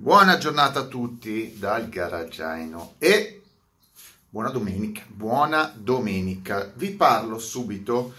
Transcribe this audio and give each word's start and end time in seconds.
Buona 0.00 0.38
giornata 0.38 0.78
a 0.78 0.86
tutti 0.86 1.56
dal 1.58 1.88
garaggiaino 1.88 2.94
e 2.98 3.42
buona 4.28 4.48
domenica, 4.48 5.02
buona 5.08 5.74
domenica. 5.76 6.70
Vi 6.76 6.90
parlo 6.92 7.40
subito 7.40 8.14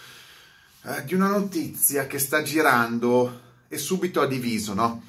eh, 0.84 1.06
di 1.06 1.14
una 1.14 1.30
notizia 1.30 2.06
che 2.06 2.20
sta 2.20 2.42
girando 2.42 3.64
e 3.70 3.78
subito 3.78 4.20
ha 4.20 4.28
diviso 4.28 4.74
no? 4.74 5.04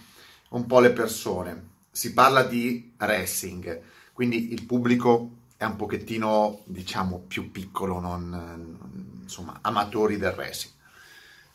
un 0.50 0.66
po' 0.66 0.78
le 0.78 0.92
persone. 0.92 1.70
Si 1.90 2.12
parla 2.12 2.44
di 2.44 2.92
racing, 2.98 3.80
quindi 4.12 4.52
il 4.52 4.64
pubblico 4.64 5.38
è 5.56 5.64
un 5.64 5.74
pochettino, 5.74 6.62
diciamo, 6.66 7.24
più 7.26 7.50
piccolo, 7.50 7.98
non, 7.98 9.18
insomma, 9.22 9.58
amatori 9.60 10.18
del 10.18 10.30
racing. 10.30 10.72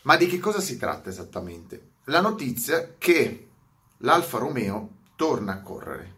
Ma 0.02 0.18
di 0.18 0.28
che 0.28 0.40
cosa 0.40 0.60
si 0.60 0.78
tratta 0.78 1.10
esattamente? 1.10 1.92
La 2.04 2.20
notizia 2.20 2.96
che 2.98 3.48
l'Alfa 4.00 4.40
Romeo 4.40 5.04
torna 5.16 5.54
a 5.54 5.62
correre. 5.62 6.14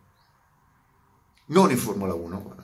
Non 1.48 1.71
in 1.71 1.77
Formula 1.77 2.13
1, 2.13 2.55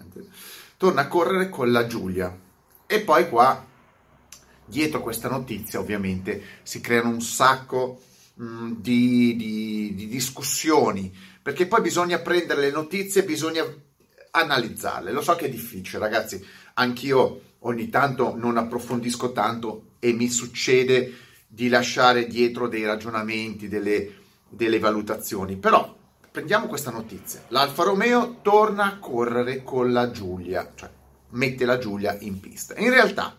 torna 0.77 1.01
a 1.01 1.07
correre 1.07 1.49
con 1.49 1.71
la 1.71 1.87
Giulia. 1.87 2.37
E 2.85 2.99
poi 3.01 3.29
qua, 3.29 3.65
dietro 4.65 5.01
questa 5.01 5.29
notizia, 5.29 5.79
ovviamente, 5.79 6.59
si 6.63 6.81
creano 6.81 7.09
un 7.09 7.21
sacco 7.21 8.01
mh, 8.33 8.45
mm, 8.45 8.71
di, 8.77 9.35
di, 9.35 9.93
di 9.95 10.07
discussioni, 10.07 11.15
perché 11.41 11.67
poi 11.67 11.81
bisogna 11.81 12.19
prendere 12.19 12.61
le 12.61 12.71
notizie, 12.71 13.23
bisogna 13.23 13.63
analizzarle. 14.31 15.11
Lo 15.11 15.21
so 15.21 15.35
che 15.35 15.45
è 15.45 15.49
difficile, 15.49 15.99
ragazzi, 15.99 16.45
anch'io 16.73 17.41
ogni 17.59 17.89
tanto 17.89 18.35
non 18.35 18.57
approfondisco 18.57 19.31
tanto 19.31 19.91
e 19.99 20.11
mi 20.11 20.29
succede 20.29 21.13
di 21.47 21.69
lasciare 21.69 22.27
dietro 22.27 22.67
dei 22.67 22.83
ragionamenti, 22.83 23.69
delle, 23.69 24.15
delle 24.49 24.79
valutazioni, 24.79 25.55
però 25.55 26.01
prendiamo 26.33 26.65
questa 26.65 26.89
notizia. 26.89 27.43
L'Alfa 27.49 27.83
Romeo 27.83 28.39
torna 28.41 28.85
a 28.85 28.97
correre 28.97 29.61
con 29.61 29.93
la 29.93 30.09
Giulia, 30.09 30.71
cioè 30.73 30.89
mette 31.29 31.63
la 31.63 31.77
Giulia 31.77 32.17
in 32.21 32.39
pista. 32.39 32.73
In 32.77 32.89
realtà, 32.89 33.37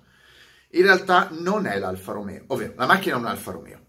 in 0.71 0.83
realtà 0.83 1.29
non 1.33 1.67
è 1.67 1.77
l'Alfa 1.81 2.13
Romeo, 2.13 2.45
ovvero 2.47 2.75
la 2.77 2.87
macchina 2.87 3.17
è 3.17 3.19
un 3.19 3.27
Alfa 3.27 3.51
Romeo, 3.51 3.81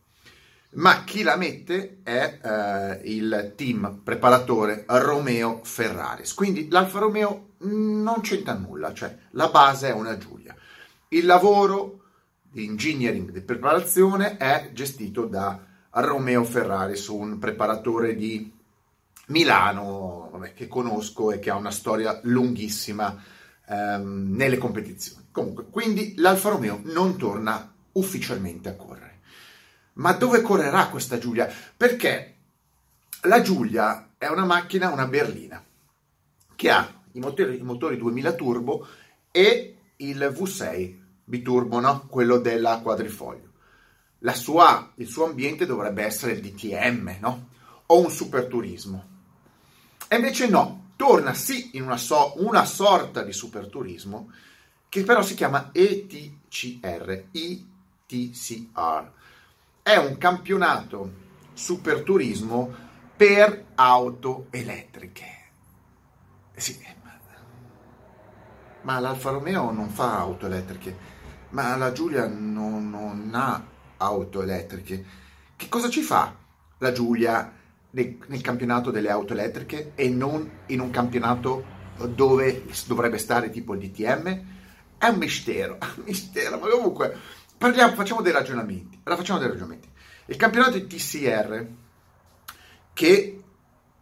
ma 0.72 1.04
chi 1.04 1.22
la 1.22 1.36
mette 1.36 2.00
è 2.02 2.40
eh, 2.42 3.02
il 3.04 3.54
team 3.56 4.02
preparatore 4.04 4.86
Romeo 4.88 5.60
Ferraris. 5.64 6.34
Quindi 6.34 6.68
l'Alfa 6.72 6.98
Romeo 6.98 7.50
non 7.60 8.22
c'entra 8.22 8.56
nulla, 8.56 8.92
cioè 8.92 9.16
la 9.32 9.50
base 9.50 9.90
è 9.90 9.94
una 9.94 10.18
Giulia. 10.18 10.56
Il 11.10 11.28
lavoro 11.28 12.06
di 12.42 12.66
engineering 12.66 13.30
di 13.30 13.42
preparazione 13.42 14.38
è 14.38 14.72
gestito 14.74 15.26
da 15.26 15.64
Romeo 15.92 16.44
Ferraris, 16.44 17.06
un 17.08 17.38
preparatore 17.38 18.16
di 18.16 18.55
Milano, 19.28 20.30
vabbè, 20.32 20.54
che 20.54 20.68
conosco 20.68 21.32
e 21.32 21.40
che 21.40 21.50
ha 21.50 21.56
una 21.56 21.72
storia 21.72 22.20
lunghissima 22.24 23.22
ehm, 23.68 24.36
nelle 24.36 24.58
competizioni. 24.58 25.28
Comunque, 25.32 25.66
quindi 25.70 26.14
l'Alfa 26.18 26.50
Romeo 26.50 26.82
non 26.84 27.18
torna 27.18 27.74
ufficialmente 27.94 28.70
a 28.70 28.76
correre. 28.76 29.20
Ma 29.94 30.14
dove 30.14 30.42
correrà 30.42 30.88
questa 30.90 31.18
Giulia? 31.18 31.52
Perché 31.76 32.36
la 33.22 33.42
Giulia 33.42 34.10
è 34.18 34.28
una 34.28 34.46
macchina, 34.46 34.92
una 34.92 35.08
berlina, 35.08 35.64
che 36.56 36.70
ha 36.70 37.02
i 37.14 37.20
motori, 37.20 37.60
i 37.60 37.64
motori 37.64 37.98
2000 37.98 38.34
turbo 38.34 38.88
e 39.32 39.78
il 39.98 40.18
V6 40.18 41.04
biturbo, 41.24 41.80
no? 41.80 42.08
quello 42.08 42.38
della 42.38 42.80
quadrifoglio. 42.80 43.54
Sua, 44.34 44.92
il 44.96 45.08
suo 45.08 45.26
ambiente 45.26 45.66
dovrebbe 45.66 46.04
essere 46.04 46.34
il 46.34 46.42
DTM, 46.42 47.18
no? 47.20 47.50
O 47.88 48.00
un 48.00 48.10
superturismo. 48.10 49.14
E 50.08 50.16
invece 50.16 50.48
no, 50.48 50.92
torna 50.96 51.34
sì 51.34 51.72
in 51.74 51.84
una, 51.84 51.98
so- 51.98 52.34
una 52.38 52.66
sorta 52.66 53.22
di 53.22 53.34
superturismo 53.34 54.32
che 54.90 55.04
però 55.04 55.22
si 55.22 55.34
chiama 55.34 55.72
ETCR, 55.74 57.26
ETCR. 57.32 59.12
È 59.82 59.96
un 59.98 60.18
campionato 60.18 61.24
superturismo 61.54 62.74
per 63.16 63.66
auto 63.76 64.48
elettriche. 64.52 65.34
Eh 66.54 66.62
sì, 66.62 66.80
ma, 67.04 67.20
ma 68.82 69.00
l'Alfa 69.00 69.32
Romeo 69.32 69.72
non 69.72 69.90
fa 69.90 70.18
auto 70.18 70.46
elettriche, 70.46 70.98
ma 71.50 71.76
la 71.76 71.92
Giulia 71.92 72.28
non, 72.28 72.90
non 72.90 73.32
ha 73.34 73.64
auto 73.98 74.42
elettriche. 74.42 75.06
Che 75.56 75.70
cosa 75.70 75.90
ci 75.90 76.02
fa 76.02 76.34
la 76.78 76.92
Giulia 76.92 77.52
nel, 77.96 78.18
nel 78.28 78.42
campionato 78.42 78.92
delle 78.92 79.10
auto 79.10 79.34
elettriche 79.34 79.94
e 79.96 80.10
non 80.10 80.50
in 80.68 80.82
un 80.82 80.90
campionato 80.92 81.74
dove 82.14 82.66
dovrebbe 82.86 83.18
stare 83.18 83.50
tipo 83.50 83.74
il 83.74 83.80
DTM? 83.80 84.44
È 84.98 85.08
un 85.08 85.18
mistero, 85.18 85.78
un 85.96 86.04
mistero, 86.06 86.60
ma 86.60 86.68
comunque 86.68 87.18
parliamo, 87.58 87.96
facciamo 87.96 88.22
dei 88.22 88.34
ragionamenti. 88.34 89.00
Allora 89.04 89.22
facciamo 89.22 89.40
dei 89.40 89.48
ragionamenti. 89.48 89.90
Il 90.28 90.36
campionato 90.36 90.78
di 90.78 90.88
TCR 90.88 91.68
che 92.94 93.42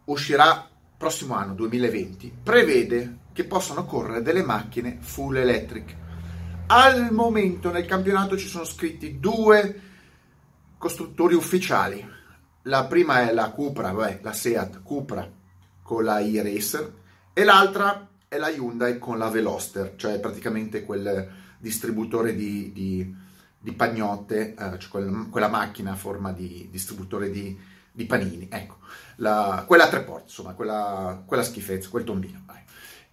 uscirà 0.04 0.68
prossimo 0.96 1.34
anno 1.34 1.54
2020 1.54 2.32
prevede 2.42 3.18
che 3.32 3.44
possano 3.44 3.84
correre 3.84 4.22
delle 4.22 4.42
macchine 4.42 4.98
full 5.00 5.36
electric. 5.36 5.96
Al 6.66 7.12
momento 7.12 7.70
nel 7.70 7.84
campionato 7.84 8.38
ci 8.38 8.48
sono 8.48 8.64
scritti 8.64 9.20
due 9.20 9.80
costruttori 10.78 11.34
ufficiali, 11.34 12.06
la 12.66 12.84
prima 12.86 13.28
è 13.28 13.32
la 13.32 13.50
Cupra, 13.50 13.92
beh, 13.92 14.20
la 14.22 14.32
Seat 14.32 14.82
Cupra 14.82 15.28
con 15.82 16.04
la 16.04 16.20
e-Racer 16.20 16.92
e 17.32 17.44
l'altra 17.44 18.08
è 18.28 18.38
la 18.38 18.48
Hyundai 18.48 18.98
con 18.98 19.18
la 19.18 19.28
Veloster, 19.28 19.94
cioè 19.96 20.18
praticamente 20.18 20.84
quel 20.84 21.28
distributore 21.58 22.34
di, 22.34 22.72
di, 22.72 23.14
di 23.58 23.72
pagnotte, 23.72 24.54
eh, 24.54 24.78
cioè 24.78 24.90
quel, 24.90 25.28
quella 25.30 25.48
macchina 25.48 25.92
a 25.92 25.96
forma 25.96 26.32
di 26.32 26.68
distributore 26.70 27.30
di, 27.30 27.58
di 27.92 28.04
panini, 28.06 28.48
ecco, 28.50 28.78
la, 29.16 29.64
quella 29.66 29.84
a 29.84 29.88
tre 29.88 30.02
porte, 30.02 30.24
insomma, 30.24 30.54
quella, 30.54 31.22
quella 31.26 31.42
schifezza, 31.42 31.88
quel 31.90 32.04
tombino. 32.04 32.42
Vai. 32.46 32.62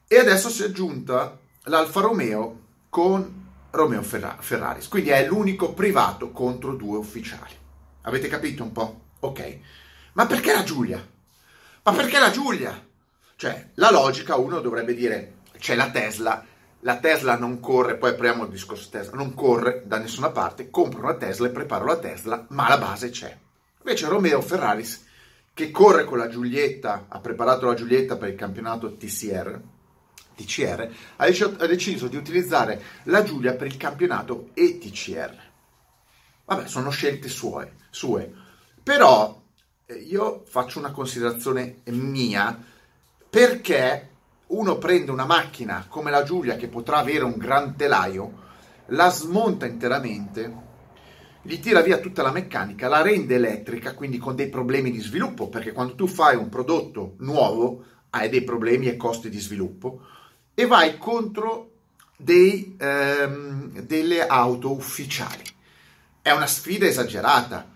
E 0.07 0.17
adesso 0.17 0.49
si 0.49 0.63
è 0.63 0.67
aggiunta 0.67 1.37
l'Alfa 1.63 2.01
Romeo 2.01 2.59
con 2.89 3.39
Romeo 3.69 4.01
Ferra- 4.01 4.37
Ferraris, 4.39 4.87
quindi 4.87 5.09
è 5.09 5.25
l'unico 5.27 5.73
privato 5.73 6.31
contro 6.31 6.73
due 6.75 6.97
ufficiali. 6.97 7.53
Avete 8.01 8.27
capito 8.27 8.63
un 8.63 8.71
po'? 8.71 9.00
Ok, 9.23 9.59
ma 10.13 10.25
perché 10.25 10.51
la 10.51 10.63
Giulia? 10.63 11.07
Ma 11.83 11.93
perché 11.93 12.19
la 12.19 12.31
Giulia? 12.31 12.87
Cioè, 13.35 13.69
la 13.75 13.91
logica 13.91 14.35
uno 14.35 14.59
dovrebbe 14.61 14.95
dire, 14.95 15.35
c'è 15.59 15.75
la 15.75 15.91
Tesla, 15.91 16.43
la 16.79 16.97
Tesla 16.97 17.37
non 17.37 17.59
corre, 17.59 17.97
poi 17.97 18.11
apriamo 18.11 18.45
il 18.45 18.49
discorso 18.49 18.89
Tesla, 18.89 19.15
non 19.15 19.35
corre 19.35 19.83
da 19.85 19.99
nessuna 19.99 20.31
parte, 20.31 20.71
compro 20.71 21.01
una 21.01 21.15
Tesla 21.15 21.47
e 21.47 21.51
preparo 21.51 21.85
la 21.85 21.99
Tesla, 21.99 22.45
ma 22.49 22.67
la 22.67 22.79
base 22.79 23.11
c'è. 23.11 23.37
Invece 23.83 24.07
Romeo 24.07 24.41
Ferraris, 24.41 25.05
che 25.53 25.69
corre 25.69 26.03
con 26.03 26.17
la 26.17 26.27
Giulietta, 26.27 27.05
ha 27.07 27.19
preparato 27.19 27.67
la 27.67 27.75
Giulietta 27.75 28.17
per 28.17 28.29
il 28.29 28.35
campionato 28.35 28.95
TCR, 28.95 29.61
TCR 30.35 30.91
ha 31.17 31.67
deciso 31.67 32.07
di 32.07 32.15
utilizzare 32.15 32.81
la 33.03 33.21
Giulia 33.21 33.53
per 33.53 33.67
il 33.67 33.77
campionato 33.77 34.49
ETCR. 34.55 35.49
Vabbè, 36.45 36.67
sono 36.67 36.89
scelte 36.89 37.29
sue, 37.29 37.75
sue. 37.91 38.40
Però 38.83 39.41
eh, 39.85 39.93
io 39.93 40.43
faccio 40.45 40.79
una 40.79 40.91
considerazione 40.91 41.81
mia 41.85 42.57
perché 43.29 44.09
uno 44.47 44.77
prende 44.77 45.11
una 45.11 45.25
macchina 45.25 45.85
come 45.87 46.11
la 46.11 46.23
Giulia 46.23 46.55
che 46.55 46.67
potrà 46.67 46.97
avere 46.97 47.23
un 47.23 47.37
gran 47.37 47.75
telaio, 47.75 48.49
la 48.87 49.09
smonta 49.09 49.65
interamente, 49.65 50.69
gli 51.43 51.59
tira 51.59 51.81
via 51.81 51.97
tutta 51.99 52.21
la 52.21 52.31
meccanica, 52.31 52.87
la 52.87 53.01
rende 53.01 53.35
elettrica, 53.35 53.93
quindi 53.93 54.17
con 54.17 54.35
dei 54.35 54.49
problemi 54.49 54.91
di 54.91 54.99
sviluppo, 54.99 55.47
perché 55.47 55.71
quando 55.71 55.95
tu 55.95 56.07
fai 56.07 56.35
un 56.35 56.49
prodotto 56.49 57.15
nuovo 57.19 57.83
hai 58.11 58.29
dei 58.29 58.43
problemi 58.43 58.87
e 58.87 58.97
costi 58.97 59.29
di 59.29 59.39
sviluppo, 59.39 60.01
e 60.53 60.67
vai 60.67 60.97
contro 60.97 61.71
dei, 62.17 62.75
ehm, 62.77 63.79
delle 63.81 64.27
auto 64.27 64.71
ufficiali. 64.71 65.43
È 66.21 66.31
una 66.31 66.45
sfida 66.45 66.85
esagerata 66.85 67.70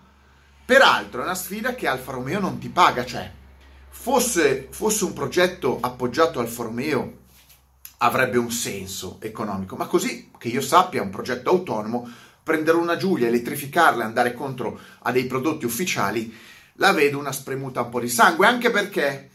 Peraltro 0.66 1.20
è 1.20 1.24
una 1.24 1.36
sfida 1.36 1.76
che 1.76 1.86
Alfa 1.86 2.10
Romeo 2.10 2.40
non 2.40 2.58
ti 2.58 2.68
paga, 2.68 3.04
cioè 3.04 3.30
fosse, 3.88 4.66
fosse 4.70 5.04
un 5.04 5.12
progetto 5.12 5.78
appoggiato 5.80 6.40
Alfa 6.40 6.64
Romeo 6.64 7.18
avrebbe 7.98 8.36
un 8.36 8.50
senso 8.50 9.18
economico, 9.20 9.76
ma 9.76 9.86
così 9.86 10.32
che 10.36 10.48
io 10.48 10.60
sappia 10.60 11.02
un 11.02 11.10
progetto 11.10 11.50
autonomo, 11.50 12.10
prendere 12.42 12.78
una 12.78 12.96
Giulia, 12.96 13.28
elettrificarla 13.28 14.02
e 14.02 14.06
andare 14.06 14.34
contro 14.34 14.76
a 15.02 15.12
dei 15.12 15.26
prodotti 15.26 15.64
ufficiali, 15.64 16.36
la 16.74 16.92
vedo 16.92 17.16
una 17.16 17.30
spremuta 17.30 17.82
un 17.82 17.88
po' 17.88 18.00
di 18.00 18.08
sangue, 18.08 18.48
anche 18.48 18.70
perché 18.70 19.30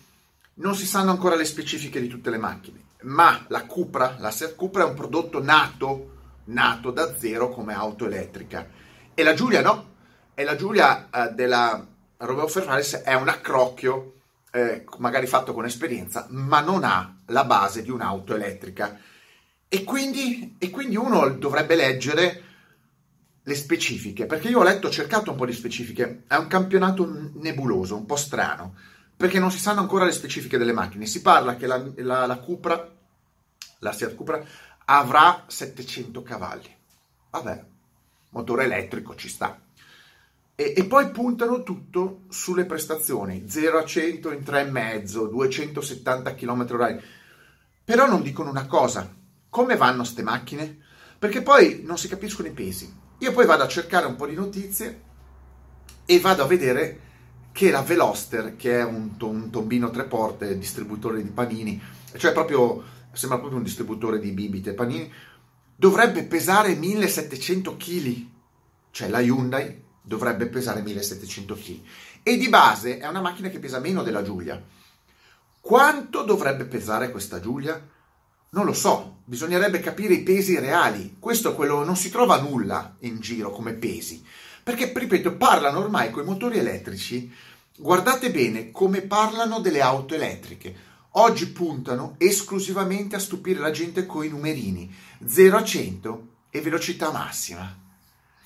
non 0.56 0.76
si 0.76 0.86
sanno 0.86 1.12
ancora 1.12 1.36
le 1.36 1.46
specifiche 1.46 2.02
di 2.02 2.10
tutte 2.10 2.30
le 2.30 2.38
macchine, 2.38 2.80
ma 3.04 3.46
la 3.48 3.64
Cupra, 3.64 4.18
la 4.20 4.32
Seat 4.32 4.56
Cupra 4.56 4.84
è 4.84 4.88
un 4.88 4.96
prodotto 4.96 5.42
nato, 5.42 6.10
nato 6.46 6.92
da 6.92 7.18
zero 7.18 7.48
come 7.50 7.74
auto 7.74 8.06
elettrica. 8.06 8.68
E 9.14 9.24
la 9.24 9.34
Giulia 9.34 9.62
no, 9.62 9.91
e 10.42 10.44
la 10.44 10.56
Giulia 10.56 11.10
eh, 11.12 11.34
della 11.34 11.86
Romeo 12.18 12.48
Ferraris 12.48 12.96
è 12.96 13.14
un 13.14 13.30
accrocchio 13.30 14.16
eh, 14.52 14.86
magari 14.98 15.28
fatto 15.28 15.54
con 15.54 15.66
esperienza, 15.66 16.26
ma 16.30 16.62
non 16.62 16.84
ha 16.84 17.16
la 17.28 17.44
base 17.44 17.84
di 17.84 17.92
un'auto 17.92 18.34
elettrica. 18.34 19.00
E 19.68 19.84
quindi, 19.84 20.56
e 20.58 20.72
quindi 20.72 20.96
uno 20.96 21.30
dovrebbe 21.30 21.76
leggere 21.76 22.44
le 23.44 23.56
specifiche, 23.56 24.26
perché 24.26 24.50
io 24.50 24.60
ho 24.60 24.64
letto, 24.64 24.88
ho 24.88 24.92
cercato 24.92 25.30
un 25.30 25.38
po' 25.38 25.46
di 25.46 25.54
specifiche, 25.54 26.24
è 26.28 26.36
un 26.36 26.48
campionato 26.48 27.32
nebuloso, 27.36 27.96
un 27.96 28.08
po' 28.08 28.16
strano, 28.16 28.76
perché 29.16 29.38
non 29.38 29.52
si 29.52 29.60
sanno 29.60 29.82
ancora 29.82 30.06
le 30.06 30.12
specifiche 30.12 30.58
delle 30.58 30.74
macchine. 30.74 31.06
Si 31.06 31.22
parla 31.22 31.56
che 31.56 31.68
la, 31.68 31.84
la, 31.98 32.26
la 32.26 32.38
Cupra, 32.38 32.92
la 33.80 33.92
Seat 33.92 34.16
Cupra, 34.16 34.44
avrà 34.86 35.44
700 35.46 36.24
cavalli. 36.24 36.76
Vabbè, 37.30 37.64
motore 38.30 38.64
elettrico 38.64 39.16
ci 39.16 39.30
sta. 39.30 39.70
E, 40.56 40.74
e, 40.76 40.86
poi 40.86 41.10
puntano 41.12 41.64
tutto 41.64 42.24
sulle 42.30 42.66
prestazioni, 42.66 43.46
0 43.48 43.80
a 43.80 43.86
100 43.86 44.32
in 44.32 44.42
3,5, 44.42 45.30
270 45.30 46.36
km/h. 46.36 47.02
Però 47.84 48.08
non 48.08 48.22
dicono 48.22 48.50
una 48.50 48.68
cosa, 48.68 49.12
come 49.50 49.76
vanno 49.76 50.04
queste 50.04 50.24
macchine? 50.24 50.78
Perché 51.18 51.42
poi 51.42 51.82
non 51.84 51.98
si 51.98 52.08
capiscono 52.08 52.48
i 52.48 52.54
pesi. 52.54 52.92
Io 53.20 53.32
poi 53.32 53.46
vado 53.46 53.64
a 53.64 53.68
cercare 53.68 54.06
un 54.06 54.16
po' 54.16 54.28
di 54.28 54.36
notizie 54.36 55.02
e 56.06 56.20
vado 56.20 56.44
a 56.44 56.48
vedere 56.48 57.10
che 57.52 57.70
la 57.70 57.82
Veloster, 57.82 58.56
che 58.56 58.80
è 58.80 58.84
un, 58.84 59.12
un 59.20 59.50
tombino 59.50 59.90
tre 59.90 60.06
porte, 60.06 60.58
distributore 60.58 61.22
di 61.22 61.30
panini, 61.30 61.82
cioè 62.18 62.32
proprio, 62.32 62.84
sembra 63.12 63.38
proprio 63.38 63.60
un 63.60 63.66
distributore 63.66 64.20
di 64.20 64.32
bibite 64.32 64.74
panini, 64.74 65.12
dovrebbe 65.76 66.24
pesare 66.24 66.76
1700 66.76 67.78
kg. 67.78 68.26
Cioè 68.92 69.10
la 69.10 69.20
Hyundai 69.20 69.84
dovrebbe 70.02 70.48
pesare 70.48 70.82
1700 70.82 71.56
kg. 71.56 71.80
E 72.24 72.38
di 72.38 72.50
base 72.50 72.98
è 72.98 73.08
una 73.08 73.22
macchina 73.22 73.50
che 73.50 73.60
pesa 73.60 73.80
meno 73.80 74.04
della 74.04 74.24
Giulia. 74.24 74.62
Quanto 75.60 76.24
dovrebbe 76.24 76.66
pesare 76.66 77.12
questa 77.12 77.40
Giulia? 77.40 77.80
Non 78.50 78.66
lo 78.66 78.74
so, 78.74 79.20
bisognerebbe 79.24 79.80
capire 79.80 80.16
i 80.16 80.24
pesi 80.24 80.60
reali. 80.60 81.16
Questo 81.20 81.56
quello 81.56 81.84
non 81.84 81.96
si 81.96 82.10
trova 82.10 82.40
nulla 82.42 82.96
in 83.00 83.20
giro 83.20 83.52
come 83.52 83.74
pesi. 83.74 84.24
Perché, 84.64 84.92
ripeto, 84.94 85.38
parlano 85.38 85.80
ormai 85.80 86.12
con 86.12 86.24
i 86.24 86.26
motori 86.26 86.58
elettrici. 86.58 87.32
Guardate 87.78 88.32
bene 88.32 88.72
come 88.72 89.02
parlano 89.02 89.60
delle 89.60 89.82
auto 89.82 90.16
elettriche. 90.16 90.90
Oggi 91.16 91.48
puntano 91.48 92.16
esclusivamente 92.18 93.16
a 93.16 93.20
stupire 93.20 93.60
la 93.60 93.72
gente 93.72 94.06
con 94.06 94.24
i 94.24 94.30
numerini 94.30 94.94
0 95.26 95.58
a 95.58 95.64
100 95.64 96.28
e 96.50 96.62
velocità 96.62 97.12
massima 97.12 97.90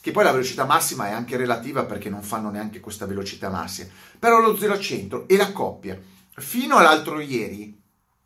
che 0.06 0.12
poi 0.12 0.24
la 0.24 0.32
velocità 0.32 0.66
massima 0.66 1.08
è 1.08 1.12
anche 1.14 1.36
relativa 1.36 1.84
perché 1.84 2.12
non 2.12 2.22
fanno 2.22 2.52
neanche 2.52 2.80
questa 2.80 3.08
velocità 3.08 3.50
massima, 3.50 3.90
però 4.20 4.40
lo 4.40 4.56
0 4.56 4.74
a 4.74 4.80
100 4.80 5.28
e 5.28 5.36
la 5.36 5.52
coppia. 5.52 6.00
Fino 6.36 6.76
all'altro 6.76 7.20
ieri 7.20 7.76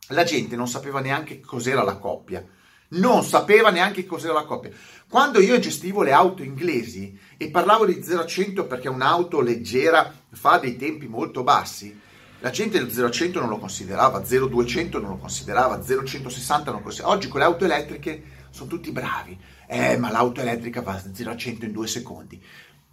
la 0.08 0.26
gente 0.26 0.58
non 0.58 0.68
sapeva 0.68 1.00
neanche 1.00 1.40
cos'era 1.40 1.82
la 1.82 1.96
coppia, 1.96 2.46
non 2.90 3.24
sapeva 3.24 3.70
neanche 3.70 4.06
cos'era 4.06 4.34
la 4.34 4.44
coppia. 4.44 4.72
Quando 5.10 5.40
io 5.40 5.58
gestivo 5.58 6.02
le 6.04 6.12
auto 6.12 6.44
inglesi 6.44 7.18
e 7.38 7.50
parlavo 7.50 7.86
di 7.86 8.04
0 8.04 8.24
a 8.24 8.26
100 8.26 8.66
perché 8.66 8.90
un'auto 8.90 9.40
leggera 9.40 10.14
fa 10.34 10.58
dei 10.58 10.76
tempi 10.76 11.08
molto 11.08 11.44
bassi, 11.44 11.98
la 12.42 12.50
gente 12.50 12.78
del 12.78 12.92
0 12.92 13.08
a 13.08 13.12
100 13.12 13.40
non 13.40 13.48
lo 13.48 13.58
considerava, 13.58 14.26
0 14.26 14.48
a 14.48 14.50
200 14.50 15.00
non 15.00 15.12
lo 15.12 15.18
considerava, 15.18 15.82
0 15.82 16.02
a 16.02 16.06
160 16.06 16.72
non 16.72 16.80
lo 16.80 16.84
considerava. 16.84 17.16
Oggi 17.16 17.30
con 17.30 17.40
le 17.40 17.46
auto 17.46 17.64
elettriche 17.64 18.24
sono 18.50 18.68
tutti 18.68 18.92
bravi 18.92 19.38
eh, 19.72 19.98
ma 19.98 20.10
l'auto 20.10 20.42
elettrica 20.42 20.82
va 20.82 20.94
da 20.94 21.14
0 21.14 21.30
a 21.30 21.38
100 21.38 21.66
in 21.66 21.72
due 21.72 21.86
secondi. 21.86 22.44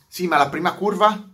Sì, 0.07 0.27
ma 0.27 0.37
la 0.37 0.51
prima 0.51 0.75
curva? 0.75 1.27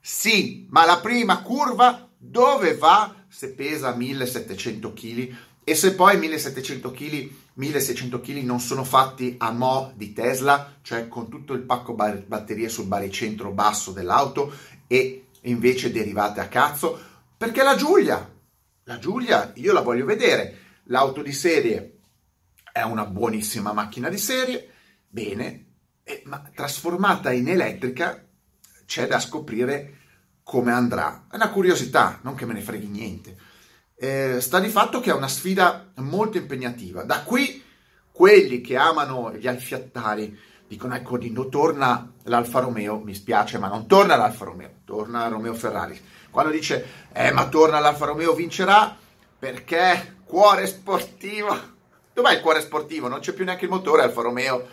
Sì, 0.00 0.66
ma 0.70 0.84
la 0.84 0.98
prima 0.98 1.40
curva 1.40 2.08
dove 2.16 2.76
va 2.76 3.14
se 3.28 3.50
pesa 3.50 3.94
1700 3.94 4.92
kg? 4.92 5.36
E 5.62 5.74
se 5.76 5.94
poi 5.94 6.18
1700 6.18 6.90
kg, 6.90 7.30
1600 7.54 8.20
kg 8.20 8.38
non 8.42 8.58
sono 8.58 8.82
fatti 8.82 9.36
a 9.38 9.52
mo' 9.52 9.92
di 9.94 10.12
Tesla, 10.12 10.74
cioè 10.82 11.06
con 11.06 11.28
tutto 11.28 11.52
il 11.52 11.60
pacco 11.60 11.92
bar- 11.92 12.24
batterie 12.26 12.68
sul 12.68 12.86
baricentro 12.86 13.52
basso 13.52 13.92
dell'auto 13.92 14.52
e 14.88 15.26
invece 15.42 15.92
derivate 15.92 16.40
a 16.40 16.48
cazzo? 16.48 16.98
Perché 17.36 17.62
la 17.62 17.76
Giulia, 17.76 18.28
la 18.82 18.98
Giulia 18.98 19.52
io 19.54 19.72
la 19.72 19.82
voglio 19.82 20.06
vedere. 20.06 20.58
L'auto 20.84 21.22
di 21.22 21.32
serie 21.32 21.98
è 22.72 22.82
una 22.82 23.04
buonissima 23.04 23.72
macchina 23.72 24.08
di 24.08 24.18
serie, 24.18 24.72
Bene, 25.10 25.66
eh, 26.04 26.22
ma 26.26 26.42
trasformata 26.54 27.32
in 27.32 27.48
elettrica 27.48 28.22
c'è 28.84 29.06
da 29.06 29.18
scoprire 29.18 29.96
come 30.42 30.72
andrà. 30.72 31.26
È 31.30 31.36
una 31.36 31.50
curiosità, 31.50 32.18
non 32.22 32.34
che 32.34 32.44
me 32.44 32.52
ne 32.52 32.60
freghi 32.60 32.88
niente. 32.88 33.36
Eh, 33.94 34.38
sta 34.40 34.60
di 34.60 34.68
fatto 34.68 35.00
che 35.00 35.10
è 35.10 35.14
una 35.14 35.28
sfida 35.28 35.92
molto 35.96 36.36
impegnativa. 36.36 37.02
Da 37.04 37.22
qui 37.22 37.62
quelli 38.12 38.60
che 38.60 38.76
amano 38.76 39.34
gli 39.34 39.46
alfiattari 39.46 40.38
dicono 40.66 40.94
ecco 40.94 41.16
Dino 41.16 41.48
torna 41.48 42.12
l'Alfa 42.24 42.60
Romeo, 42.60 42.98
mi 42.98 43.14
spiace 43.14 43.58
ma 43.58 43.68
non 43.68 43.86
torna 43.86 44.16
l'Alfa 44.16 44.44
Romeo, 44.44 44.70
torna 44.84 45.26
Romeo 45.28 45.54
Ferrari. 45.54 45.98
Quando 46.30 46.52
dice 46.52 47.08
eh 47.12 47.32
ma 47.32 47.48
torna 47.48 47.78
l'Alfa 47.78 48.04
Romeo 48.04 48.34
vincerà 48.34 48.96
perché 49.38 50.16
cuore 50.24 50.66
sportivo. 50.66 51.76
Dov'è 52.12 52.34
il 52.34 52.40
cuore 52.40 52.60
sportivo? 52.60 53.08
Non 53.08 53.20
c'è 53.20 53.32
più 53.32 53.44
neanche 53.44 53.64
il 53.64 53.70
motore 53.70 54.02
Alfa 54.02 54.22
Romeo 54.22 54.66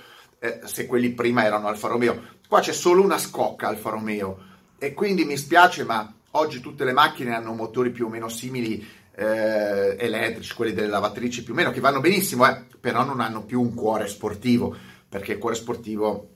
eh, 0.46 0.68
se 0.68 0.86
quelli 0.86 1.12
prima 1.12 1.44
erano 1.44 1.68
Alfa 1.68 1.88
Romeo. 1.88 2.34
Qua 2.48 2.60
c'è 2.60 2.74
solo 2.74 3.02
una 3.02 3.18
scocca 3.18 3.68
Alfa 3.68 3.90
Romeo 3.90 4.38
e 4.78 4.94
quindi 4.94 5.26
mi 5.26 5.38
spiace, 5.38 5.84
ma 5.84 6.14
oggi 6.32 6.60
tutte 6.60 6.84
le 6.84 6.94
macchine 6.94 7.34
hanno 7.34 7.54
motori 7.54 7.90
più 7.90 8.06
o 8.06 8.10
meno 8.10 8.30
simili 8.30 8.86
eh, 9.16 9.96
elettrici, 9.98 10.54
quelli 10.54 10.74
delle 10.74 10.88
lavatrici 10.88 11.44
più 11.44 11.54
o 11.54 11.56
meno, 11.56 11.72
che 11.72 11.80
vanno 11.80 12.02
benissimo, 12.02 12.48
eh, 12.48 12.64
però 12.80 13.04
non 13.04 13.20
hanno 13.20 13.44
più 13.44 13.62
un 13.62 13.74
cuore 13.74 14.08
sportivo, 14.08 14.76
perché 15.08 15.34
il 15.34 15.40
cuore 15.40 15.56
sportivo 15.56 16.30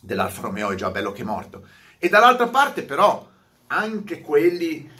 dell'Alfa 0.00 0.42
Romeo 0.42 0.70
è 0.70 0.74
già 0.74 0.90
bello 0.90 1.12
che 1.12 1.24
morto. 1.24 1.66
E 1.98 2.08
dall'altra 2.08 2.48
parte 2.48 2.82
però 2.82 3.28
anche 3.68 4.20
quelli 4.20 4.90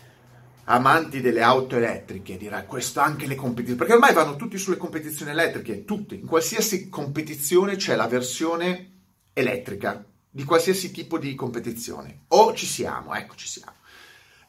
amanti 0.65 1.21
delle 1.21 1.43
auto 1.43 1.77
elettriche, 1.77 2.37
dirà 2.37 2.63
questo 2.65 3.01
anche 3.01 3.27
le 3.27 3.35
competizioni, 3.35 3.79
perché 3.79 3.95
ormai 3.95 4.13
vanno 4.13 4.37
tutti 4.37 4.59
sulle 4.59 4.77
competizioni 4.77 5.33
elettriche, 5.33 5.85
tutti, 5.85 6.15
in 6.15 6.27
qualsiasi 6.27 6.89
competizione 6.89 7.77
c'è 7.77 7.97
la 7.97 8.07
versione 8.07 8.91
elettrica 9.33 10.05
di 10.31 10.45
qualsiasi 10.45 10.91
tipo 10.91 11.19
di 11.19 11.35
competizione. 11.35 12.25
O 12.29 12.55
ci 12.55 12.67
siamo, 12.67 13.15
ecco 13.15 13.35
ci 13.35 13.49
siamo. 13.49 13.77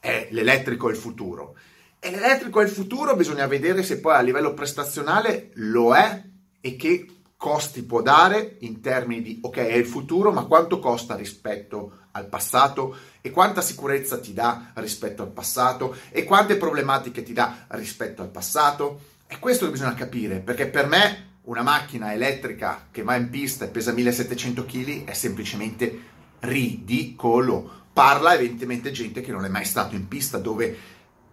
È 0.00 0.28
l'elettrico 0.30 0.88
è 0.88 0.92
il 0.92 0.98
futuro. 0.98 1.56
E 1.98 2.10
l'elettrico 2.10 2.60
è 2.60 2.64
il 2.64 2.70
futuro, 2.70 3.16
bisogna 3.16 3.46
vedere 3.46 3.82
se 3.82 4.00
poi 4.00 4.14
a 4.14 4.20
livello 4.20 4.54
prestazionale 4.54 5.50
lo 5.54 5.94
è 5.94 6.22
e 6.60 6.76
che 6.76 7.06
costi 7.44 7.82
può 7.82 8.00
dare 8.00 8.56
in 8.60 8.80
termini 8.80 9.20
di 9.20 9.38
ok, 9.42 9.56
è 9.58 9.74
il 9.74 9.84
futuro, 9.84 10.32
ma 10.32 10.44
quanto 10.44 10.78
costa 10.78 11.14
rispetto 11.14 12.06
al 12.12 12.26
passato 12.26 12.96
e 13.20 13.30
quanta 13.30 13.60
sicurezza 13.60 14.18
ti 14.18 14.32
dà 14.32 14.70
rispetto 14.76 15.20
al 15.20 15.28
passato 15.28 15.94
e 16.08 16.24
quante 16.24 16.56
problematiche 16.56 17.22
ti 17.22 17.34
dà 17.34 17.66
rispetto 17.72 18.22
al 18.22 18.30
passato. 18.30 18.98
È 19.26 19.38
questo 19.38 19.66
che 19.66 19.72
bisogna 19.72 19.92
capire, 19.92 20.38
perché 20.38 20.68
per 20.68 20.86
me 20.86 21.32
una 21.42 21.60
macchina 21.60 22.14
elettrica 22.14 22.86
che 22.90 23.02
va 23.02 23.14
in 23.14 23.28
pista 23.28 23.66
e 23.66 23.68
pesa 23.68 23.92
1700 23.92 24.64
kg 24.64 25.04
è 25.04 25.12
semplicemente 25.12 26.00
ridicolo. 26.40 27.82
Parla 27.92 28.32
evidentemente 28.32 28.90
gente 28.90 29.20
che 29.20 29.32
non 29.32 29.44
è 29.44 29.48
mai 29.48 29.66
stato 29.66 29.94
in 29.94 30.08
pista 30.08 30.38
dove 30.38 30.78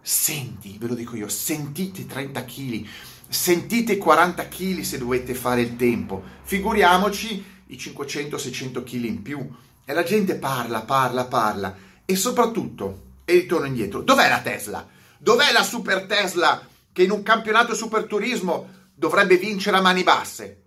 senti, 0.02 0.76
ve 0.78 0.88
lo 0.88 0.94
dico 0.94 1.16
io, 1.16 1.28
sentite 1.28 2.04
30 2.04 2.44
kg, 2.44 2.86
sentite 3.32 3.96
40 3.96 4.46
kg 4.48 4.80
se 4.82 4.98
dovete 4.98 5.34
fare 5.34 5.62
il 5.62 5.76
tempo. 5.76 6.22
Figuriamoci 6.42 7.44
i 7.68 7.76
500-600 7.76 8.84
kg 8.84 9.04
in 9.04 9.22
più 9.22 9.48
e 9.84 9.92
la 9.94 10.02
gente 10.02 10.34
parla, 10.34 10.82
parla, 10.82 11.24
parla. 11.24 11.74
E 12.04 12.14
soprattutto, 12.14 13.00
e 13.24 13.32
ritorno 13.32 13.66
indietro, 13.66 14.02
dov'è 14.02 14.28
la 14.28 14.40
Tesla? 14.40 14.86
Dov'è 15.18 15.50
la 15.52 15.62
super 15.62 16.04
Tesla 16.04 16.66
che 16.92 17.04
in 17.04 17.10
un 17.10 17.22
campionato 17.22 17.74
super 17.74 18.04
turismo 18.04 18.68
dovrebbe 18.94 19.38
vincere 19.38 19.78
a 19.78 19.80
mani 19.80 20.02
basse? 20.02 20.60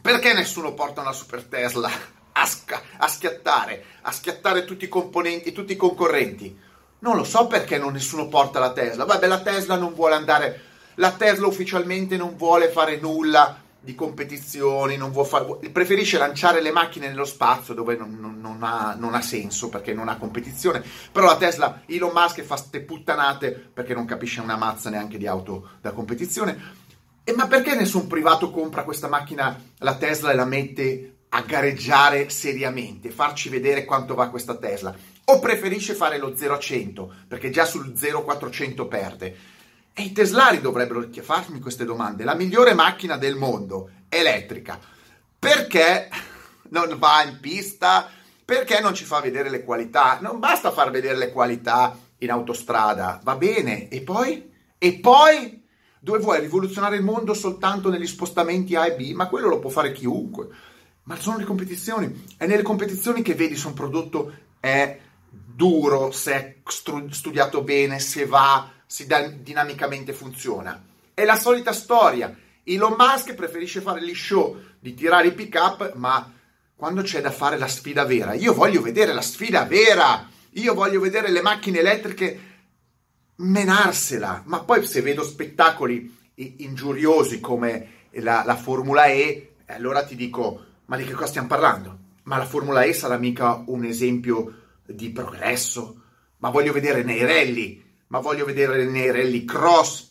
Perché 0.00 0.32
nessuno 0.32 0.72
porta 0.72 1.02
una 1.02 1.12
super 1.12 1.44
Tesla 1.44 1.90
a, 2.32 2.46
sca- 2.46 2.82
a 2.96 3.06
schiattare, 3.06 3.84
a 4.02 4.10
schiattare 4.12 4.64
tutti 4.64 4.84
i 4.84 4.88
componenti, 4.88 5.52
tutti 5.52 5.72
i 5.72 5.76
concorrenti? 5.76 6.58
Non 7.00 7.16
lo 7.16 7.24
so 7.24 7.46
perché 7.48 7.78
non 7.78 7.92
nessuno 7.92 8.28
porta 8.28 8.58
la 8.58 8.72
Tesla. 8.72 9.04
Vabbè, 9.04 9.26
la 9.26 9.40
Tesla 9.40 9.76
non 9.76 9.92
vuole 9.92 10.14
andare, 10.14 10.60
la 10.96 11.12
Tesla 11.12 11.46
ufficialmente 11.46 12.16
non 12.16 12.36
vuole 12.36 12.68
fare 12.68 12.98
nulla 12.98 13.60
di 13.80 13.94
competizioni, 13.96 14.96
fare, 15.24 15.70
preferisce 15.72 16.16
lanciare 16.16 16.60
le 16.60 16.70
macchine 16.70 17.08
nello 17.08 17.24
spazio 17.24 17.74
dove 17.74 17.96
non, 17.96 18.16
non, 18.20 18.40
non, 18.40 18.62
ha, 18.62 18.94
non, 18.96 19.14
ha, 19.14 19.20
senso 19.20 19.68
perché 19.68 19.92
non 19.92 20.08
ha 20.08 20.16
competizione. 20.16 20.82
Però 21.10 21.26
la 21.26 21.36
Tesla, 21.36 21.82
Elon 21.86 22.12
Musk 22.14 22.42
fa 22.42 22.56
ste 22.56 22.80
puttanate 22.80 23.50
perché 23.50 23.92
non 23.92 24.04
capisce 24.04 24.40
una 24.40 24.56
mazza 24.56 24.88
neanche 24.88 25.18
di 25.18 25.26
auto 25.26 25.70
da 25.80 25.90
competizione. 25.90 26.80
E 27.24 27.32
ma 27.34 27.46
perché 27.46 27.74
nessun 27.74 28.06
privato 28.06 28.50
compra 28.50 28.84
questa 28.84 29.08
macchina, 29.08 29.60
la 29.78 29.96
Tesla, 29.96 30.30
e 30.30 30.34
la 30.34 30.44
mette 30.44 31.16
a 31.30 31.40
gareggiare 31.42 32.28
seriamente, 32.28 33.10
farci 33.10 33.48
vedere 33.48 33.84
quanto 33.84 34.14
va 34.14 34.28
questa 34.28 34.56
Tesla? 34.56 34.94
o 35.24 35.38
preferisce 35.38 35.94
fare 35.94 36.18
lo 36.18 36.36
0 36.36 36.54
a 36.54 36.58
100 36.58 37.14
perché 37.28 37.50
già 37.50 37.64
sul 37.64 37.96
0 37.96 38.22
400 38.22 38.86
perde? 38.86 39.36
E 39.94 40.02
i 40.02 40.12
teslari 40.12 40.60
dovrebbero 40.60 41.06
farmi 41.20 41.60
queste 41.60 41.84
domande. 41.84 42.24
La 42.24 42.34
migliore 42.34 42.72
macchina 42.72 43.16
del 43.16 43.36
mondo, 43.36 43.90
elettrica, 44.08 44.78
perché 45.38 46.08
non 46.70 46.96
va 46.98 47.22
in 47.24 47.38
pista? 47.40 48.08
Perché 48.44 48.80
non 48.80 48.94
ci 48.94 49.04
fa 49.04 49.20
vedere 49.20 49.50
le 49.50 49.64
qualità? 49.64 50.18
Non 50.20 50.38
basta 50.38 50.72
far 50.72 50.90
vedere 50.90 51.16
le 51.16 51.30
qualità 51.30 51.96
in 52.18 52.30
autostrada, 52.30 53.20
va 53.22 53.36
bene. 53.36 53.88
E 53.88 54.00
poi? 54.00 54.50
E 54.78 54.98
poi? 54.98 55.62
Dove 56.00 56.18
vuoi 56.18 56.40
rivoluzionare 56.40 56.96
il 56.96 57.02
mondo 57.02 57.34
soltanto 57.34 57.90
negli 57.90 58.06
spostamenti 58.06 58.74
A 58.74 58.86
e 58.86 58.94
B? 58.94 59.12
Ma 59.12 59.28
quello 59.28 59.48
lo 59.48 59.58
può 59.58 59.70
fare 59.70 59.92
chiunque. 59.92 60.48
Ma 61.04 61.16
sono 61.16 61.36
le 61.36 61.44
competizioni. 61.44 62.24
È 62.36 62.46
nelle 62.46 62.62
competizioni 62.62 63.22
che 63.22 63.34
vedi 63.34 63.56
se 63.56 63.66
un 63.66 63.74
prodotto 63.74 64.32
è 64.58 64.98
duro, 65.28 66.10
se 66.10 66.32
è 66.34 66.56
studiato 67.10 67.62
bene, 67.62 67.98
se 68.00 68.26
va, 68.26 68.68
se 68.92 69.06
dinamicamente 69.40 70.12
funziona. 70.12 70.78
È 71.14 71.24
la 71.24 71.36
solita 71.36 71.72
storia. 71.72 72.36
Elon 72.62 72.94
Musk 72.98 73.32
preferisce 73.32 73.80
fare 73.80 74.04
gli 74.04 74.14
show 74.14 74.60
di 74.78 74.92
tirare 74.92 75.28
i 75.28 75.32
pick 75.32 75.54
up, 75.58 75.94
ma 75.94 76.30
quando 76.76 77.00
c'è 77.00 77.22
da 77.22 77.30
fare 77.30 77.56
la 77.56 77.68
sfida 77.68 78.04
vera, 78.04 78.34
io 78.34 78.52
voglio 78.52 78.82
vedere 78.82 79.14
la 79.14 79.22
sfida 79.22 79.64
vera. 79.64 80.28
Io 80.56 80.74
voglio 80.74 81.00
vedere 81.00 81.30
le 81.30 81.40
macchine 81.40 81.78
elettriche 81.78 82.40
menarsela, 83.36 84.42
ma 84.44 84.60
poi 84.62 84.84
se 84.84 85.00
vedo 85.00 85.22
spettacoli 85.24 86.14
ingiuriosi 86.34 87.40
come 87.40 88.08
la, 88.10 88.42
la 88.44 88.56
Formula 88.56 89.06
E, 89.06 89.54
allora 89.68 90.04
ti 90.04 90.16
dico, 90.16 90.64
ma 90.84 90.98
di 90.98 91.04
che 91.04 91.14
cosa 91.14 91.28
stiamo 91.28 91.48
parlando? 91.48 91.98
Ma 92.24 92.36
la 92.36 92.44
Formula 92.44 92.82
E 92.82 92.92
sarà 92.92 93.16
mica 93.16 93.62
un 93.68 93.86
esempio 93.86 94.80
di 94.84 95.08
progresso? 95.08 96.02
Ma 96.36 96.50
voglio 96.50 96.74
vedere 96.74 97.02
nei 97.02 97.24
rally, 97.24 97.81
ma 98.12 98.20
voglio 98.20 98.44
vedere 98.44 98.84
nei 98.84 99.10
rally 99.10 99.46
cross, 99.46 100.10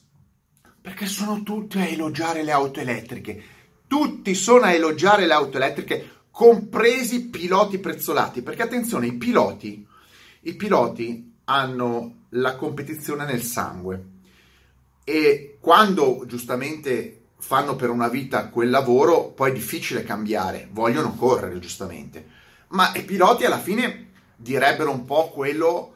perché 0.81 1.05
sono 1.05 1.43
tutti 1.43 1.77
a 1.77 1.85
elogiare 1.85 2.41
le 2.41 2.51
auto 2.51 2.79
elettriche. 2.79 3.43
Tutti 3.85 4.33
sono 4.33 4.65
a 4.65 4.71
elogiare 4.71 5.27
le 5.27 5.33
auto 5.33 5.57
elettriche, 5.57 6.09
compresi 6.31 7.25
piloti 7.25 7.77
prezzolati, 7.77 8.41
perché 8.41 8.63
attenzione, 8.63 9.05
i 9.05 9.13
piloti, 9.13 9.85
i 10.41 10.55
piloti 10.55 11.31
hanno 11.43 12.25
la 12.29 12.55
competizione 12.55 13.23
nel 13.23 13.43
sangue. 13.43 14.03
E 15.03 15.57
quando 15.59 16.23
giustamente 16.25 17.25
fanno 17.37 17.75
per 17.75 17.91
una 17.91 18.07
vita 18.07 18.47
quel 18.47 18.71
lavoro, 18.71 19.25
poi 19.25 19.51
è 19.51 19.53
difficile 19.53 20.01
cambiare, 20.01 20.69
vogliono 20.71 21.13
correre 21.13 21.59
giustamente, 21.59 22.25
ma 22.69 22.91
i 22.95 23.03
piloti 23.03 23.45
alla 23.45 23.59
fine 23.59 24.09
direbbero 24.35 24.89
un 24.89 25.05
po' 25.05 25.29
quello 25.29 25.90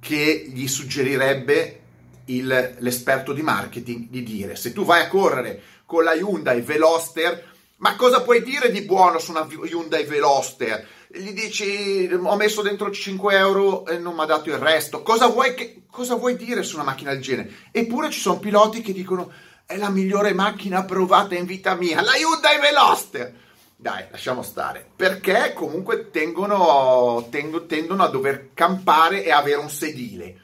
che 0.00 0.50
gli 0.52 0.66
suggerirebbe 0.66 1.80
il, 2.26 2.76
l'esperto 2.78 3.32
di 3.32 3.42
marketing 3.42 4.08
di 4.08 4.22
dire 4.22 4.56
se 4.56 4.72
tu 4.72 4.84
vai 4.84 5.02
a 5.02 5.08
correre 5.08 5.62
con 5.84 6.04
la 6.04 6.14
Hyundai 6.14 6.60
Veloster 6.60 7.48
ma 7.80 7.96
cosa 7.96 8.20
puoi 8.22 8.42
dire 8.42 8.70
di 8.70 8.82
buono 8.82 9.18
su 9.18 9.30
una 9.30 9.46
Hyundai 9.48 10.04
Veloster? 10.04 10.86
Gli 11.08 11.32
dici 11.32 12.08
ho 12.12 12.36
messo 12.36 12.60
dentro 12.60 12.90
5 12.90 13.34
euro 13.34 13.86
e 13.86 13.96
non 13.96 14.14
mi 14.14 14.20
ha 14.20 14.26
dato 14.26 14.50
il 14.50 14.58
resto. 14.58 15.02
Cosa 15.02 15.28
vuoi, 15.28 15.54
che, 15.54 15.84
cosa 15.90 16.14
vuoi 16.14 16.36
dire 16.36 16.62
su 16.62 16.74
una 16.74 16.84
macchina 16.84 17.12
del 17.12 17.22
genere? 17.22 17.50
Eppure 17.70 18.10
ci 18.10 18.20
sono 18.20 18.38
piloti 18.38 18.82
che 18.82 18.92
dicono 18.92 19.32
è 19.64 19.78
la 19.78 19.88
migliore 19.88 20.34
macchina 20.34 20.84
provata 20.84 21.34
in 21.34 21.46
vita 21.46 21.74
mia, 21.74 22.02
la 22.02 22.16
Hyundai 22.16 22.60
Veloster. 22.60 23.34
Dai, 23.80 24.04
lasciamo 24.10 24.42
stare. 24.42 24.86
Perché 24.94 25.52
comunque 25.54 26.10
tengono, 26.10 27.26
tengo, 27.30 27.64
tendono 27.64 28.02
a 28.02 28.08
dover 28.08 28.50
campare 28.52 29.24
e 29.24 29.30
avere 29.30 29.56
un 29.56 29.70
sedile. 29.70 30.36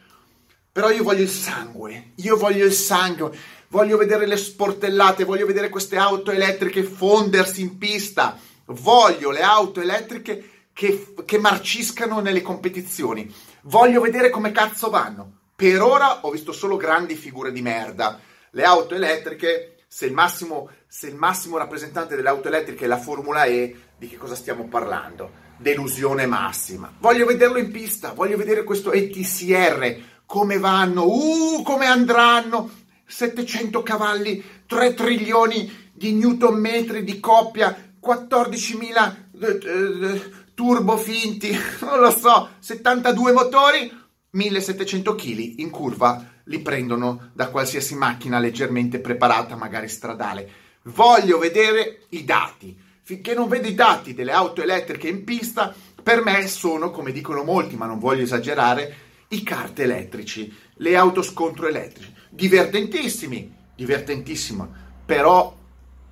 Però 0.73 0.91
io 0.91 1.03
voglio 1.03 1.23
il 1.23 1.29
sangue, 1.29 2.13
io 2.17 2.37
voglio 2.37 2.65
il 2.65 2.73
sangue 2.73 3.55
voglio 3.69 3.97
vedere 3.97 4.27
le 4.27 4.37
sportellate, 4.37 5.25
voglio 5.25 5.45
vedere 5.45 5.69
queste 5.69 5.97
auto 5.97 6.31
elettriche 6.31 6.83
fondersi 6.83 7.61
in 7.61 7.79
pista, 7.79 8.39
voglio 8.67 9.31
le 9.31 9.43
auto 9.43 9.81
elettriche 9.81 10.69
che, 10.73 11.15
che 11.25 11.39
marciscano 11.39 12.21
nelle 12.21 12.43
competizioni, 12.43 13.31
voglio 13.63 14.01
vedere 14.01 14.31
come 14.31 14.53
cazzo 14.53 14.89
vanno. 14.89 15.33
Per 15.55 15.83
ora 15.83 16.25
ho 16.25 16.31
visto 16.31 16.53
solo 16.53 16.77
grandi 16.77 17.17
figure 17.17 17.51
di 17.51 17.63
merda. 17.63 18.19
Le 18.51 18.65
auto 18.65 18.95
elettriche, 18.95 19.76
se 19.97 20.05
il 20.05 20.13
massimo, 20.13 20.69
se 20.87 21.07
il 21.07 21.15
massimo 21.15 21.57
rappresentante 21.57 22.17
delle 22.17 22.29
auto 22.29 22.49
elettriche 22.49 22.85
è 22.85 22.87
la 22.87 22.99
Formula 22.99 23.45
E, 23.45 23.75
di 23.97 24.07
che 24.07 24.19
cosa 24.19 24.35
stiamo 24.35 24.69
parlando? 24.69 25.31
Delusione 25.57 26.27
massima. 26.27 26.93
Voglio 26.99 27.25
vederlo 27.25 27.57
in 27.57 27.71
pista, 27.71 28.13
voglio 28.13 28.37
vedere 28.37 28.63
questo 28.63 28.93
ETCR, 28.93 29.97
come 30.27 30.59
vanno, 30.59 31.07
uh, 31.07 31.63
come 31.63 31.87
andranno, 31.87 32.71
700 33.07 33.83
cavalli, 33.83 34.45
3 34.67 34.93
trilioni 34.93 35.91
di 35.95 36.13
newton 36.13 36.61
metri 36.61 37.03
di 37.03 37.19
coppia, 37.19 37.75
14.000 37.99 39.15
eh, 39.41 39.47
eh, 39.47 40.31
turbo 40.53 40.99
finti, 40.99 41.57
non 41.81 42.01
lo 42.01 42.11
so, 42.11 42.51
72 42.59 43.33
motori, 43.33 43.91
1700 44.37 45.15
kg 45.15 45.59
in 45.59 45.71
curva 45.71 46.35
li 46.45 46.61
prendono 46.61 47.31
da 47.33 47.49
qualsiasi 47.49 47.95
macchina 47.95 48.39
leggermente 48.39 49.01
preparata, 49.01 49.57
magari 49.57 49.89
stradale. 49.89 50.51
Voglio 50.85 51.39
vedere 51.39 52.03
i 52.11 52.25
dati. 52.25 52.77
Finché 53.03 53.35
non 53.35 53.49
vedo 53.49 53.69
i 53.69 53.75
dati 53.75 54.15
delle 54.15 54.33
auto 54.33 54.63
elettriche 54.63 55.09
in 55.09 55.25
pista, 55.25 55.75
per 56.03 56.23
me 56.23 56.47
sono, 56.47 56.91
come 56.91 57.13
dicono 57.13 57.43
molti, 57.43 57.77
ma 57.77 57.87
non 57.87 57.99
voglio 57.99 58.23
esagerare, 58.23 59.05
i 59.29 59.43
kart 59.43 59.79
elettrici, 59.81 60.53
le 60.75 60.97
auto 60.97 61.23
scontro 61.23 61.67
elettrici 61.67 62.15
divertentissimi, 62.37 63.51
divertentissima, 63.75 64.69
però 65.05 65.57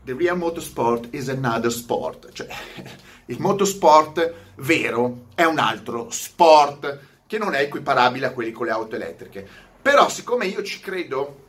the 0.05 0.15
real 0.15 0.39
motorsport 0.39 1.09
is 1.13 1.29
another 1.29 1.71
sport, 1.71 2.33
cioè 2.33 2.49
il 3.27 3.39
motorsport 3.39 4.33
vero 4.57 5.27
è 5.35 5.45
un 5.45 5.59
altro 5.59 6.09
sport 6.11 7.13
che 7.35 7.39
non 7.39 7.55
è 7.55 7.63
equiparabile 7.63 8.27
a 8.27 8.31
quelli 8.31 8.53
con 8.53 8.67
le 8.67 8.73
auto 8.73 8.95
elettriche. 8.95 9.47
Però 9.83 10.09
siccome 10.09 10.47
io 10.47 10.63
ci 10.63 10.79
credo, 10.79 11.47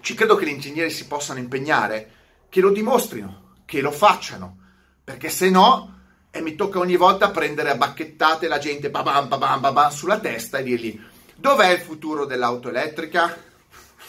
ci 0.00 0.14
credo 0.14 0.36
che 0.36 0.46
gli 0.46 0.50
ingegneri 0.50 0.90
si 0.90 1.06
possano 1.06 1.38
impegnare, 1.38 2.12
che 2.48 2.62
lo 2.62 2.70
dimostrino, 2.70 3.56
che 3.66 3.82
lo 3.82 3.90
facciano, 3.90 4.56
perché 5.04 5.28
se 5.28 5.50
no 5.50 5.96
e 6.30 6.40
mi 6.40 6.54
tocca 6.54 6.78
ogni 6.78 6.96
volta 6.96 7.30
prendere 7.30 7.70
a 7.70 7.76
bacchettate 7.76 8.48
la 8.48 8.56
gente 8.56 8.88
babam, 8.88 9.28
babam, 9.28 9.60
babam, 9.60 9.90
sulla 9.90 10.18
testa 10.18 10.58
e 10.58 10.62
dirgli 10.62 10.98
dov'è 11.36 11.72
il 11.72 11.80
futuro 11.80 12.24
dell'auto 12.24 12.70
elettrica? 12.70 13.36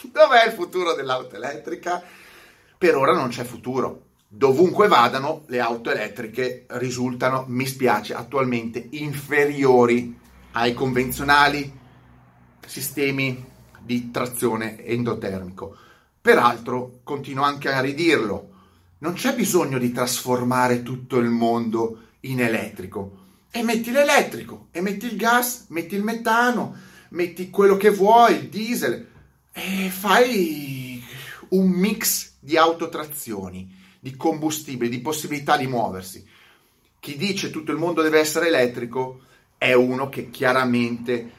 Dov'è 0.00 0.46
il 0.46 0.52
futuro 0.52 0.94
dell'auto 0.94 1.36
elettrica? 1.36 2.02
Per 2.78 2.96
ora 2.96 3.12
non 3.12 3.28
c'è 3.28 3.44
futuro. 3.44 4.04
Dovunque 4.26 4.88
vadano, 4.88 5.42
le 5.48 5.60
auto 5.60 5.90
elettriche 5.90 6.64
risultano, 6.68 7.44
mi 7.48 7.66
spiace, 7.66 8.14
attualmente 8.14 8.86
inferiori 8.92 10.19
ai 10.52 10.74
convenzionali 10.74 11.78
sistemi 12.66 13.44
di 13.80 14.10
trazione 14.10 14.84
endotermico. 14.84 15.76
Peraltro, 16.20 17.00
continuo 17.02 17.44
anche 17.44 17.70
a 17.70 17.80
ridirlo, 17.80 18.48
non 18.98 19.14
c'è 19.14 19.34
bisogno 19.34 19.78
di 19.78 19.92
trasformare 19.92 20.82
tutto 20.82 21.18
il 21.18 21.28
mondo 21.28 22.08
in 22.20 22.40
elettrico. 22.40 23.18
E 23.50 23.62
metti 23.62 23.90
l'elettrico, 23.90 24.68
e 24.70 24.80
metti 24.80 25.06
il 25.06 25.16
gas, 25.16 25.66
metti 25.68 25.94
il 25.94 26.04
metano, 26.04 26.76
metti 27.10 27.50
quello 27.50 27.76
che 27.76 27.90
vuoi, 27.90 28.34
il 28.34 28.48
diesel, 28.48 29.08
e 29.52 29.88
fai 29.90 31.02
un 31.48 31.68
mix 31.68 32.32
di 32.38 32.56
autotrazioni, 32.56 33.76
di 33.98 34.14
combustibili, 34.16 34.88
di 34.88 35.00
possibilità 35.00 35.56
di 35.56 35.66
muoversi. 35.66 36.24
Chi 37.00 37.16
dice 37.16 37.50
tutto 37.50 37.72
il 37.72 37.78
mondo 37.78 38.02
deve 38.02 38.20
essere 38.20 38.48
elettrico 38.48 39.22
è 39.60 39.74
uno 39.74 40.08
che 40.08 40.30
chiaramente 40.30 41.30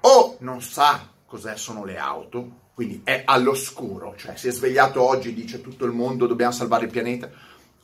o 0.00 0.36
non 0.40 0.60
sa 0.60 1.08
cos'è 1.24 1.56
sono 1.56 1.86
le 1.86 1.96
auto, 1.96 2.66
quindi 2.74 3.00
è 3.02 3.22
all'oscuro, 3.24 4.12
cioè 4.18 4.36
si 4.36 4.48
è 4.48 4.50
svegliato 4.50 5.00
oggi 5.00 5.30
e 5.30 5.34
dice 5.34 5.62
tutto 5.62 5.86
il 5.86 5.92
mondo 5.92 6.26
dobbiamo 6.26 6.52
salvare 6.52 6.84
il 6.84 6.90
pianeta, 6.90 7.30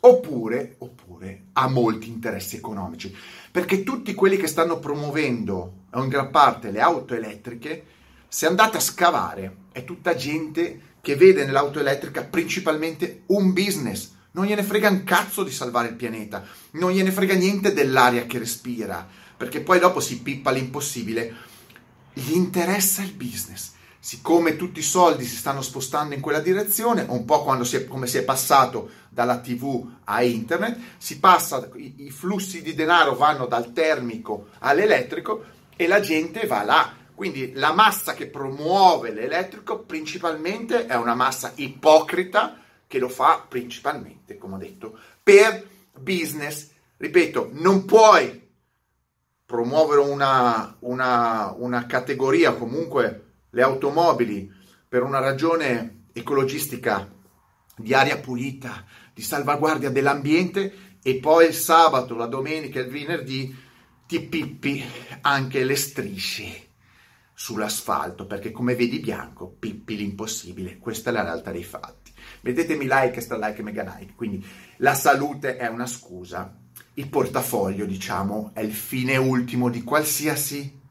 oppure, 0.00 0.74
oppure 0.80 1.44
ha 1.54 1.66
molti 1.66 2.08
interessi 2.08 2.56
economici, 2.56 3.16
perché 3.50 3.82
tutti 3.82 4.12
quelli 4.12 4.36
che 4.36 4.48
stanno 4.48 4.78
promuovendo 4.78 5.84
in 5.94 6.08
gran 6.08 6.30
parte 6.30 6.70
le 6.70 6.80
auto 6.80 7.14
elettriche 7.14 7.84
se 8.28 8.44
andate 8.44 8.76
a 8.76 8.80
scavare, 8.80 9.56
è 9.72 9.82
tutta 9.84 10.14
gente 10.14 10.96
che 11.00 11.16
vede 11.16 11.46
nell'auto 11.46 11.80
elettrica 11.80 12.22
principalmente 12.22 13.22
un 13.28 13.54
business. 13.54 14.12
Non 14.32 14.44
gliene 14.44 14.62
frega 14.62 14.90
un 14.90 15.04
cazzo 15.04 15.42
di 15.42 15.52
salvare 15.52 15.88
il 15.88 15.94
pianeta, 15.94 16.44
non 16.72 16.90
gliene 16.90 17.12
frega 17.12 17.34
niente 17.34 17.72
dell'aria 17.72 18.26
che 18.26 18.38
respira, 18.38 19.08
perché 19.44 19.60
poi 19.60 19.78
dopo 19.78 20.00
si 20.00 20.22
pippa 20.22 20.50
l'impossibile. 20.50 21.34
Gli 22.14 22.32
interessa 22.32 23.02
il 23.02 23.12
business. 23.12 23.72
Siccome 23.98 24.56
tutti 24.56 24.78
i 24.78 24.82
soldi 24.82 25.26
si 25.26 25.36
stanno 25.36 25.60
spostando 25.60 26.14
in 26.14 26.22
quella 26.22 26.40
direzione, 26.40 27.04
un 27.06 27.26
po' 27.26 27.62
si 27.62 27.76
è, 27.76 27.86
come 27.86 28.06
si 28.06 28.16
è 28.16 28.22
passato 28.22 28.90
dalla 29.10 29.40
TV 29.40 29.86
a 30.04 30.22
internet, 30.22 30.78
si 30.96 31.18
passa, 31.18 31.68
i, 31.76 32.06
i 32.06 32.10
flussi 32.10 32.62
di 32.62 32.74
denaro 32.74 33.16
vanno 33.16 33.44
dal 33.44 33.74
termico 33.74 34.48
all'elettrico, 34.60 35.44
e 35.76 35.86
la 35.86 36.00
gente 36.00 36.46
va 36.46 36.62
là. 36.62 36.94
Quindi 37.14 37.52
la 37.52 37.72
massa 37.74 38.14
che 38.14 38.28
promuove 38.28 39.12
l'elettrico 39.12 39.80
principalmente 39.80 40.86
è 40.86 40.96
una 40.96 41.14
massa 41.14 41.52
ipocrita 41.56 42.58
che 42.86 42.98
lo 42.98 43.10
fa 43.10 43.44
principalmente, 43.46 44.38
come 44.38 44.54
ho 44.54 44.58
detto, 44.58 44.98
per 45.22 45.66
business. 45.98 46.70
Ripeto, 46.96 47.50
non 47.52 47.84
puoi 47.84 48.43
promuovere 49.54 50.00
una, 50.00 50.74
una, 50.80 51.54
una 51.56 51.86
categoria, 51.86 52.54
comunque 52.54 53.34
le 53.50 53.62
automobili, 53.62 54.50
per 54.88 55.04
una 55.04 55.20
ragione 55.20 56.06
ecologistica 56.12 57.08
di 57.76 57.94
aria 57.94 58.18
pulita, 58.18 58.84
di 59.14 59.22
salvaguardia 59.22 59.90
dell'ambiente 59.90 60.98
e 61.00 61.20
poi 61.20 61.46
il 61.46 61.54
sabato, 61.54 62.16
la 62.16 62.26
domenica 62.26 62.80
e 62.80 62.82
il 62.82 62.90
venerdì 62.90 63.56
ti 64.08 64.22
pippi 64.22 64.84
anche 65.20 65.62
le 65.62 65.76
strisce 65.76 66.70
sull'asfalto 67.32 68.26
perché 68.26 68.50
come 68.50 68.74
vedi 68.74 68.98
bianco 68.98 69.54
pippi 69.56 69.96
l'impossibile. 69.96 70.78
Questa 70.78 71.10
è 71.10 71.12
la 71.12 71.22
realtà 71.22 71.52
dei 71.52 71.62
fatti. 71.62 72.12
Vedetemi 72.40 72.88
like, 72.90 73.20
stra 73.20 73.36
like 73.38 73.62
mega 73.62 73.84
like. 73.96 74.14
Quindi 74.16 74.44
la 74.78 74.94
salute 74.94 75.58
è 75.58 75.68
una 75.68 75.86
scusa 75.86 76.62
il 76.94 77.08
portafoglio 77.08 77.86
diciamo 77.86 78.50
è 78.52 78.60
il 78.60 78.72
fine 78.72 79.16
ultimo 79.16 79.68
di 79.68 79.82
qualsiasi 79.82 80.82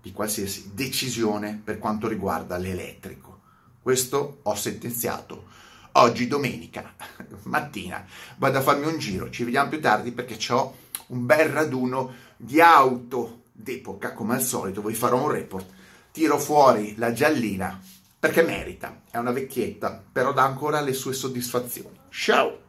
di 0.00 0.12
qualsiasi 0.12 0.72
decisione 0.74 1.60
per 1.62 1.78
quanto 1.78 2.08
riguarda 2.08 2.56
l'elettrico. 2.56 3.40
Questo 3.80 4.40
ho 4.42 4.54
sentenziato 4.56 5.44
oggi 5.92 6.26
domenica 6.26 6.94
mattina. 7.44 8.04
Vado 8.36 8.58
a 8.58 8.62
farmi 8.62 8.86
un 8.86 8.98
giro 8.98 9.30
ci 9.30 9.44
vediamo 9.44 9.68
più 9.68 9.80
tardi 9.80 10.10
perché 10.10 10.38
ho 10.52 10.76
un 11.08 11.24
bel 11.24 11.48
raduno 11.50 12.14
di 12.36 12.60
auto 12.60 13.42
d'epoca 13.52 14.12
come 14.12 14.34
al 14.34 14.42
solito. 14.42 14.82
Vi 14.82 14.94
farò 14.94 15.22
un 15.22 15.30
report 15.30 15.66
tiro 16.10 16.38
fuori 16.38 16.96
la 16.96 17.12
giallina 17.12 17.80
perché 18.18 18.42
merita 18.42 19.02
è 19.10 19.18
una 19.18 19.30
vecchietta 19.30 20.02
però 20.10 20.32
dà 20.32 20.42
ancora 20.42 20.80
le 20.80 20.94
sue 20.94 21.12
soddisfazioni. 21.12 22.00
Ciao 22.08 22.61